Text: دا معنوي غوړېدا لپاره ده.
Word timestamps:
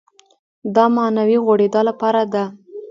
دا 0.75 0.85
معنوي 0.95 1.37
غوړېدا 1.45 1.81
لپاره 1.89 2.21
ده. 2.33 2.43